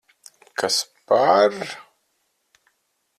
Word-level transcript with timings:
Kas 0.59 0.77
par... 1.07 1.53